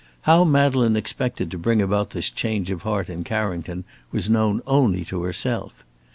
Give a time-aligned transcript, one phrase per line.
[0.23, 5.05] How Madeleine expected to bring about this change of heart in Carrington, was known only
[5.05, 5.83] to herself.